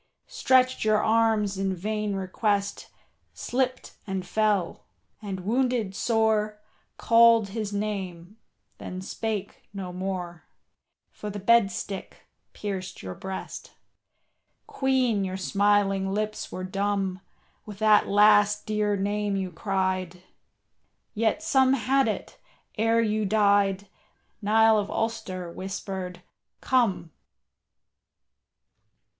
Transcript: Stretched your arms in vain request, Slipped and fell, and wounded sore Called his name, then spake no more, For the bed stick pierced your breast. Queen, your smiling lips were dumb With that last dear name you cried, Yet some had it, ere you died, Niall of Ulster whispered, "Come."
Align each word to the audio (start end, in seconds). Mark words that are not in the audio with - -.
Stretched 0.25 0.83
your 0.83 0.97
arms 0.99 1.59
in 1.59 1.75
vain 1.75 2.15
request, 2.15 2.87
Slipped 3.35 3.97
and 4.07 4.25
fell, 4.25 4.87
and 5.21 5.41
wounded 5.41 5.93
sore 5.93 6.59
Called 6.97 7.49
his 7.49 7.71
name, 7.71 8.37
then 8.79 9.01
spake 9.01 9.61
no 9.75 9.93
more, 9.93 10.45
For 11.11 11.29
the 11.29 11.37
bed 11.37 11.69
stick 11.71 12.25
pierced 12.51 13.03
your 13.03 13.13
breast. 13.13 13.73
Queen, 14.65 15.23
your 15.23 15.37
smiling 15.37 16.11
lips 16.11 16.51
were 16.51 16.63
dumb 16.63 17.19
With 17.67 17.77
that 17.77 18.07
last 18.07 18.65
dear 18.65 18.97
name 18.97 19.35
you 19.35 19.51
cried, 19.51 20.23
Yet 21.13 21.43
some 21.43 21.73
had 21.73 22.07
it, 22.07 22.39
ere 22.75 23.01
you 23.03 23.23
died, 23.23 23.87
Niall 24.41 24.79
of 24.79 24.89
Ulster 24.89 25.51
whispered, 25.51 26.23
"Come." 26.59 27.11